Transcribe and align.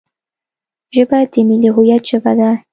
ژبه 0.95 1.19
د 1.31 1.33
ملي 1.47 1.69
هویت 1.75 2.03
ژبه 2.09 2.31
ده 2.39 2.49